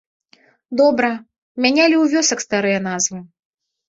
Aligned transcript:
Добра, 0.79 1.09
мянялі 1.65 1.99
у 2.05 2.07
вёсак 2.13 2.41
старыя 2.45 2.79
назвы. 2.87 3.21